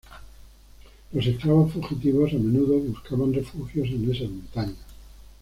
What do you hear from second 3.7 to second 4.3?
en